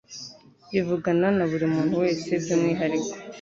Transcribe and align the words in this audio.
rivugana 0.71 1.27
na 1.37 1.43
buri 1.51 1.65
muntu 1.73 1.93
wese 2.03 2.29
by’umwihariko, 2.41 3.11